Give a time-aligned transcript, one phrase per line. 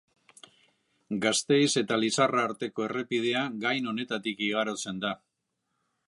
[1.25, 5.13] Gasteiz eta Lizarra arteko errepidea gain honetatik igarotzen da.